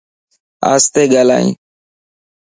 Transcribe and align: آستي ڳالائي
آستي 0.71 1.03
ڳالائي 1.13 1.47